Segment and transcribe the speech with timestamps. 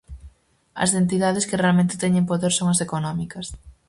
[0.83, 3.47] As entidades que realmente teñen poder son as económicas.